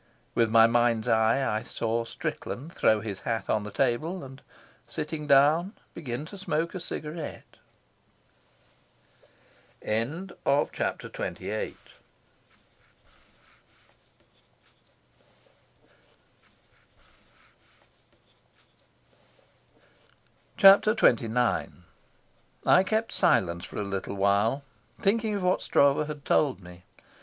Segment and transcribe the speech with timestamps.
[0.33, 4.41] With my mind's eye I saw Strickland throw his hat on a table, and,
[4.87, 7.57] sitting down, begin to smoke a cigarette.
[9.79, 10.39] Chapter
[20.65, 21.71] XXIX
[22.65, 24.63] I kept silence for a little while,
[24.99, 26.85] thinking of what Stroeve had told me.